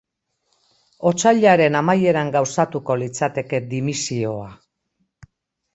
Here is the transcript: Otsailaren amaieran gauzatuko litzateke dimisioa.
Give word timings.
Otsailaren 1.09 1.77
amaieran 1.81 2.33
gauzatuko 2.37 2.97
litzateke 3.03 3.63
dimisioa. 3.77 4.53